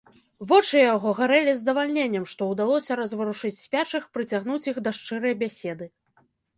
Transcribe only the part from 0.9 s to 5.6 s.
яго гарэлі здавальненнем, што ўдалося разварушыць спячых, прыцягнуць іх да шчырай